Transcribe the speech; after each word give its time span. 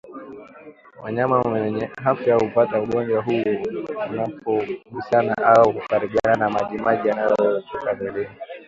Wanyama 1.03 1.41
wenye 1.41 1.89
afya 2.05 2.35
hupata 2.39 2.81
ugonjwa 2.81 3.21
huu 3.23 3.45
wanapogusana 3.99 5.37
au 5.37 5.73
kukaribiana 5.73 6.35
na 6.37 6.49
majimaji 6.49 7.07
yanayotoka 7.07 7.93
mwilini 7.93 8.29